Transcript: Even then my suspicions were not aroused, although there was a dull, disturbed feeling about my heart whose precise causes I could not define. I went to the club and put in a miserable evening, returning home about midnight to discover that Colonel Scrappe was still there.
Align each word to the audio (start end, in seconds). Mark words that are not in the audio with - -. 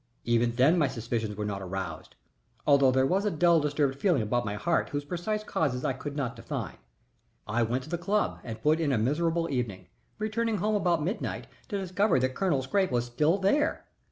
Even 0.23 0.53
then 0.55 0.79
my 0.79 0.87
suspicions 0.87 1.35
were 1.37 1.45
not 1.45 1.61
aroused, 1.61 2.15
although 2.65 2.89
there 2.89 3.05
was 3.05 3.23
a 3.23 3.29
dull, 3.29 3.59
disturbed 3.59 3.99
feeling 3.99 4.23
about 4.23 4.47
my 4.47 4.55
heart 4.55 4.89
whose 4.89 5.05
precise 5.05 5.43
causes 5.43 5.85
I 5.85 5.93
could 5.93 6.15
not 6.15 6.35
define. 6.35 6.77
I 7.47 7.61
went 7.61 7.83
to 7.83 7.89
the 7.91 7.99
club 7.99 8.39
and 8.43 8.63
put 8.63 8.79
in 8.79 8.91
a 8.91 8.97
miserable 8.97 9.47
evening, 9.51 9.89
returning 10.17 10.57
home 10.57 10.73
about 10.73 11.03
midnight 11.03 11.45
to 11.67 11.77
discover 11.77 12.19
that 12.19 12.33
Colonel 12.33 12.63
Scrappe 12.63 12.89
was 12.89 13.05
still 13.05 13.37
there. 13.37 13.85